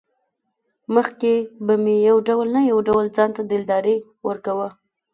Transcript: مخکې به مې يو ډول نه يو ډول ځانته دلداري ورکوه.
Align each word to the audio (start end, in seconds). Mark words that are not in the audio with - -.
مخکې 0.95 1.33
به 1.65 1.73
مې 1.83 1.95
يو 2.07 2.17
ډول 2.27 2.47
نه 2.55 2.61
يو 2.71 2.77
ډول 2.87 3.05
ځانته 3.17 3.41
دلداري 3.51 3.95
ورکوه. 4.27 4.67